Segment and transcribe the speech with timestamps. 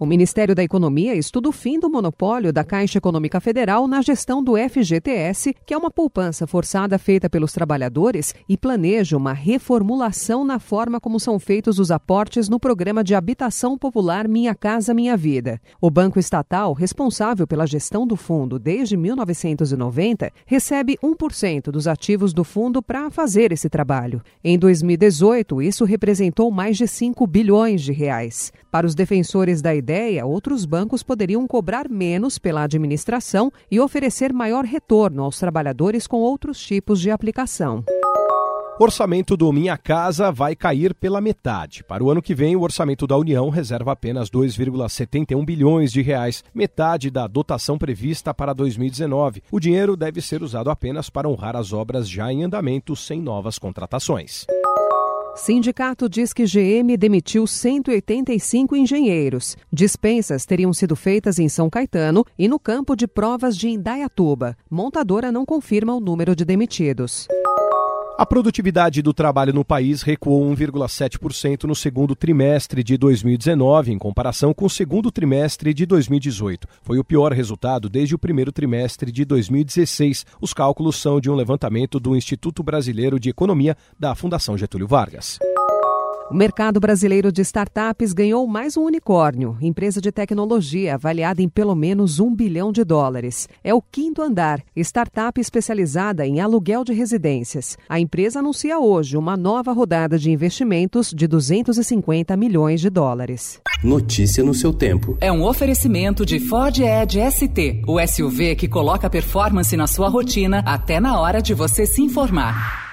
[0.00, 4.42] O Ministério da Economia estuda o fim do monopólio da Caixa Econômica Federal na gestão
[4.42, 10.58] do FGTS, que é uma poupança forçada feita pelos trabalhadores, e planeja uma reformulação na
[10.58, 15.60] forma como são feitos os aportes no programa de habitação popular Minha Casa Minha Vida.
[15.78, 22.42] O banco estatal, responsável pela gestão do fundo desde 1990, recebe 1% dos ativos do
[22.42, 24.22] fundo para fazer esse trabalho.
[24.42, 28.50] Em 2018, isso representou mais de 5 bilhões de reais.
[28.70, 34.32] Para os defensores da ideia, ideia, outros bancos poderiam cobrar menos pela administração e oferecer
[34.32, 37.84] maior retorno aos trabalhadores com outros tipos de aplicação.
[38.78, 41.84] Orçamento do Minha Casa vai cair pela metade.
[41.84, 46.42] Para o ano que vem, o orçamento da União reserva apenas 2,71 bilhões de reais,
[46.54, 49.42] metade da dotação prevista para 2019.
[49.50, 53.58] O dinheiro deve ser usado apenas para honrar as obras já em andamento sem novas
[53.58, 54.46] contratações.
[55.34, 59.56] Sindicato diz que GM demitiu 185 engenheiros.
[59.72, 64.56] Dispensas teriam sido feitas em São Caetano e no campo de provas de Indaiatuba.
[64.70, 67.26] Montadora não confirma o número de demitidos.
[68.20, 74.52] A produtividade do trabalho no país recuou 1,7% no segundo trimestre de 2019, em comparação
[74.52, 76.68] com o segundo trimestre de 2018.
[76.82, 80.26] Foi o pior resultado desde o primeiro trimestre de 2016.
[80.38, 85.38] Os cálculos são de um levantamento do Instituto Brasileiro de Economia da Fundação Getúlio Vargas.
[86.30, 91.74] O mercado brasileiro de startups ganhou mais um unicórnio, empresa de tecnologia avaliada em pelo
[91.74, 93.48] menos um bilhão de dólares.
[93.64, 97.76] É o Quinto Andar, startup especializada em aluguel de residências.
[97.88, 103.60] A empresa anuncia hoje uma nova rodada de investimentos de 250 milhões de dólares.
[103.82, 105.18] Notícia no seu tempo.
[105.20, 110.62] É um oferecimento de Ford Edge ST, o SUV que coloca performance na sua rotina
[110.64, 112.89] até na hora de você se informar.